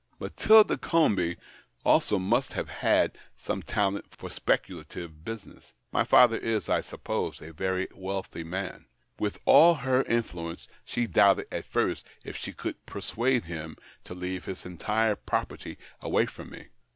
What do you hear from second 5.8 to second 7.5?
My father is, I suppose,